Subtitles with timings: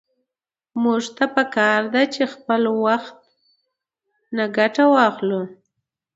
[0.83, 3.15] موږ ته په کار ده چې له خپل وخت
[4.35, 5.41] نه ګټه واخلو.